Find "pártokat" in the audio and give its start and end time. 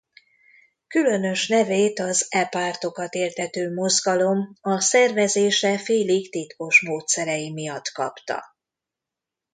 2.45-3.13